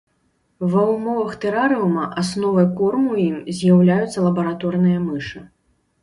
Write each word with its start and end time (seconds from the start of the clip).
Ва 0.71 0.83
ўмовах 0.91 1.33
тэрарыума 1.43 2.05
асновай 2.21 2.65
корму 2.79 3.11
ім 3.25 3.35
з'яўляюцца 3.59 4.23
лабараторныя 4.29 5.03
мышы. 5.05 5.39